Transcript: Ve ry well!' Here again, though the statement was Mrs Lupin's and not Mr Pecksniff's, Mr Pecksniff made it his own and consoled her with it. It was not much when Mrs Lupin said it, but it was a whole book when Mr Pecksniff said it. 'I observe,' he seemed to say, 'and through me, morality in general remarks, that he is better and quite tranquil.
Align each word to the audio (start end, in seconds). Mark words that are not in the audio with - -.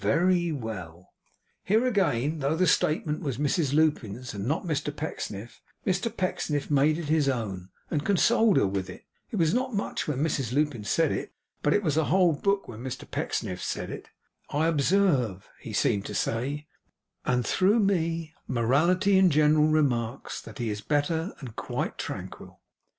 Ve 0.03 0.09
ry 0.15 0.51
well!' 0.51 1.09
Here 1.63 1.85
again, 1.85 2.39
though 2.39 2.55
the 2.55 2.65
statement 2.65 3.21
was 3.21 3.37
Mrs 3.37 3.71
Lupin's 3.71 4.33
and 4.33 4.47
not 4.47 4.65
Mr 4.65 4.89
Pecksniff's, 4.91 5.61
Mr 5.85 6.09
Pecksniff 6.17 6.71
made 6.71 6.97
it 6.97 7.05
his 7.05 7.29
own 7.29 7.69
and 7.91 8.03
consoled 8.03 8.57
her 8.57 8.65
with 8.65 8.89
it. 8.89 9.05
It 9.29 9.35
was 9.35 9.53
not 9.53 9.75
much 9.75 10.07
when 10.07 10.17
Mrs 10.23 10.53
Lupin 10.53 10.83
said 10.85 11.11
it, 11.11 11.33
but 11.61 11.71
it 11.71 11.83
was 11.83 11.97
a 11.97 12.05
whole 12.05 12.33
book 12.33 12.67
when 12.67 12.79
Mr 12.79 13.07
Pecksniff 13.11 13.61
said 13.61 13.91
it. 13.91 14.09
'I 14.49 14.65
observe,' 14.69 15.47
he 15.59 15.71
seemed 15.71 16.05
to 16.07 16.15
say, 16.15 16.65
'and 17.23 17.45
through 17.45 17.79
me, 17.79 18.33
morality 18.47 19.19
in 19.19 19.29
general 19.29 19.67
remarks, 19.67 20.41
that 20.41 20.57
he 20.57 20.71
is 20.71 20.81
better 20.81 21.35
and 21.41 21.55
quite 21.55 21.99
tranquil. 21.99 22.59